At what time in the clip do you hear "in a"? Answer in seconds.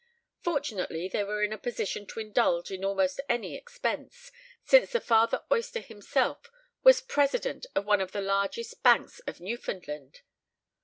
1.43-1.59